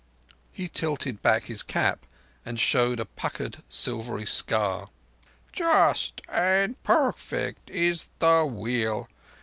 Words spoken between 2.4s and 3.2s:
and showed a